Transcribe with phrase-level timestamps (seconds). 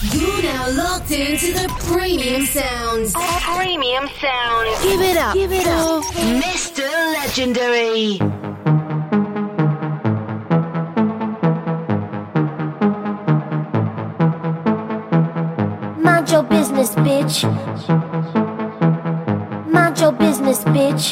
[0.00, 3.12] You're now locked into the premium sounds.
[3.14, 4.82] Premium sound.
[4.84, 5.34] Give it up.
[5.34, 6.04] Give it up.
[6.38, 6.86] Mr.
[7.14, 8.18] Legendary.
[16.00, 17.42] Mind your business, bitch.
[19.72, 21.10] Mind your business, bitch.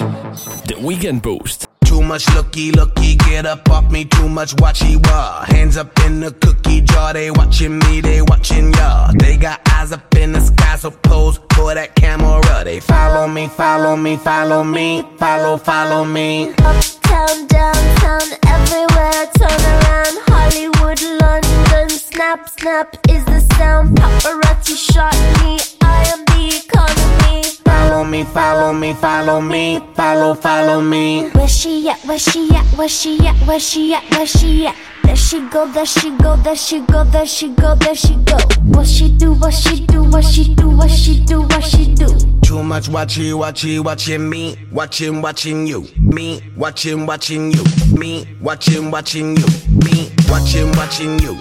[0.69, 1.67] The Weekend Boost.
[2.07, 4.05] Much looky, looky, get up off me.
[4.05, 5.45] Too much watchy wah.
[5.45, 7.13] Hands up in the cookie jar.
[7.13, 9.13] They watching me, they watching y'all.
[9.19, 12.63] They got eyes up in the sky, so pose for that camera.
[12.63, 16.51] They follow me, follow me, follow me, follow, follow me.
[16.59, 19.27] Uptown, downtown, everywhere.
[19.37, 20.17] Turn around.
[20.31, 21.91] Hollywood, London.
[21.91, 23.97] Snap, snap is the sound.
[23.97, 25.59] Paparazzi shot me.
[25.83, 27.56] I am the economy.
[27.67, 31.29] Follow me, follow me, follow me, follow, follow me.
[31.31, 31.99] Where she at?
[32.05, 32.65] Where she at?
[32.79, 33.37] Where she at?
[33.47, 34.05] Where she at?
[34.11, 34.77] Where she at?
[35.03, 38.37] There she go, there she go, there she go, there she go, there she go.
[38.75, 39.33] What she do?
[39.35, 40.03] What she do?
[40.03, 40.69] What she do?
[40.69, 41.43] What she do?
[41.43, 42.07] What she do?
[42.43, 47.65] Too much watchy, watchy, watching me, watching, watching you, me, watching, watching you,
[47.97, 49.47] me, watching, watching you,
[49.85, 51.35] me, watching, watching you,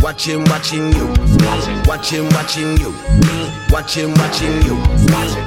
[0.00, 1.06] watching, watching you,
[1.86, 2.94] watching, watching you,
[3.70, 4.76] watching, watching you,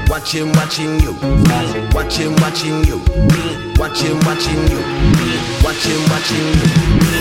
[0.09, 1.13] watching, watching you,
[1.93, 2.99] watching, watching you,
[3.79, 4.79] watching, watching you,
[5.63, 6.47] watching, watching
[7.11, 7.16] you.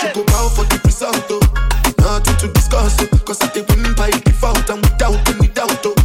[0.00, 1.40] Tu go bow for the result, oh.
[1.98, 3.06] Nothing to discuss, oh.
[3.24, 5.99] Cause I take win by default and without any doubt, oh.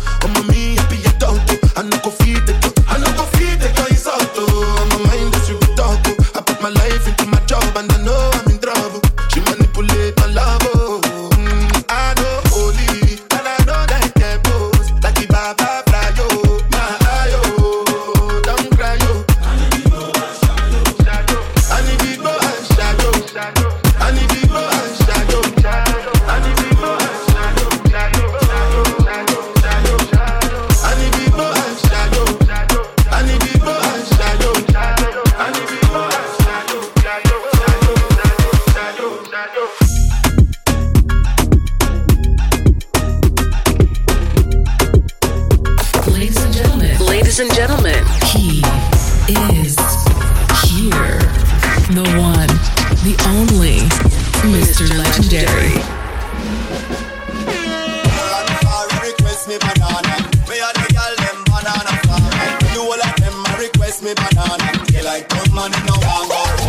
[64.06, 64.86] me banana.
[64.92, 66.65] They like good in no one go.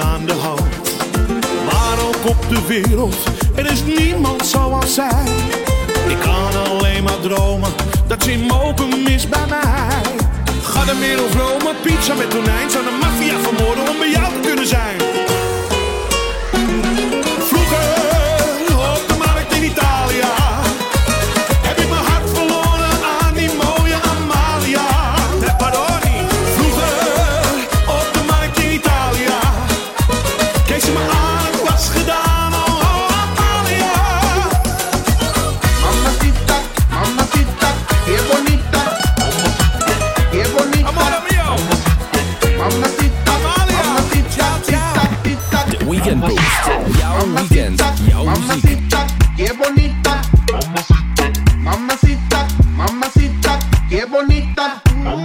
[0.00, 0.60] Maar aan de hand.
[2.02, 3.16] Ook op de wereld,
[3.54, 5.24] er is niemand zoals zij.
[6.08, 7.70] Ik kan alleen maar dromen,
[8.06, 10.02] dat ze mogen mis bij mij.
[10.62, 12.70] Ga de middel Rome, pizza met tonijn.
[12.70, 15.09] Zou de maffia vermoorden om bij jou te kunnen zijn?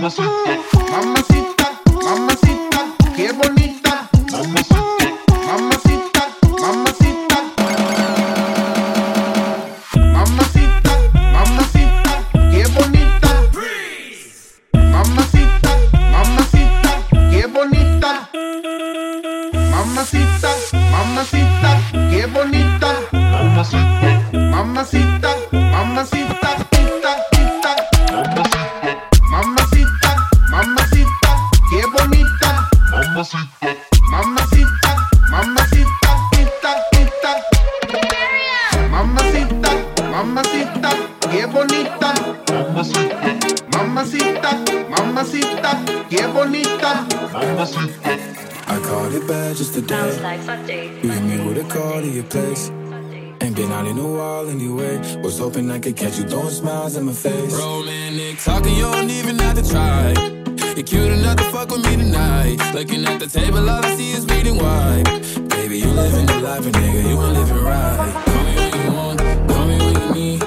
[0.06, 0.45] muscle.
[52.30, 52.70] place.
[53.42, 54.98] Ain't been out in a while anyway.
[55.22, 57.54] Was hoping I could catch you throwing smiles in my face.
[57.54, 60.14] Romantic talking, you don't even have to try.
[60.76, 62.58] You're cute enough to fuck with me tonight.
[62.74, 65.06] Looking at the table, all I see is bleeding white.
[65.50, 68.24] Baby, you living the life, but nigga, you ain't living right.
[68.26, 70.44] Call me when you want, call me when you need.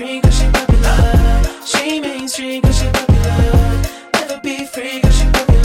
[0.00, 1.66] Scream cause she popular.
[1.66, 3.82] She mainstream cause she popular.
[4.14, 5.60] Never be free cause she popular.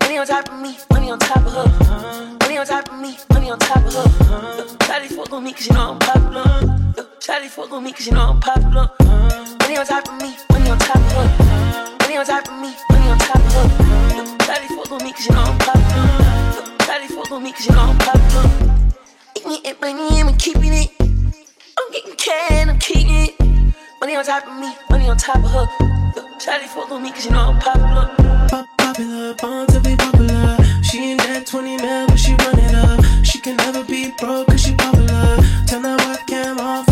[0.00, 2.38] Money on top of me, money on top of her.
[2.38, 4.64] Money on top of me, money on top of her.
[4.86, 6.44] Shawty fuck on me cause you know I'm popular.
[7.18, 8.88] Shawty fuck on me cause you know I'm popular.
[9.00, 11.98] Money on top of me, money on top of her.
[11.98, 13.66] Money on top of me, money on top of her.
[14.46, 16.06] Shawty fuck on me cause you know I'm popular.
[16.86, 18.78] Shawty fuck on me cause you know I'm popular.
[19.36, 21.01] Eating it, money, I'm keeping it.
[21.92, 23.40] Getting can, I'm keeping it.
[24.00, 25.66] Money on top of me, money on top of her.
[26.38, 28.08] Shawty fuck on me cause you know I'm popular.
[28.48, 30.56] Pop popular, born to be popular.
[30.82, 33.04] She in that 20 mil, but she run it up.
[33.22, 35.36] She can never be broke cause she popular.
[35.66, 36.91] Turn that webcam on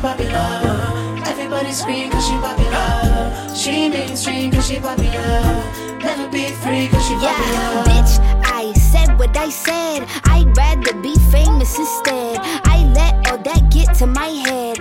[0.00, 1.22] popular.
[1.26, 3.54] Everybody scream cause she popular.
[3.54, 5.42] She mainstream cause she popular.
[6.00, 7.84] Never be free cause she Yeah, popular.
[7.90, 8.14] bitch,
[8.44, 10.06] I said what I said.
[10.24, 12.38] I'd rather be famous instead.
[12.64, 14.77] I let all that get to my head.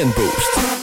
[0.00, 0.79] Weekend Boost.